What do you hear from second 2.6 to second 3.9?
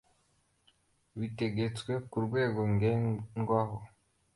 ngenderwaho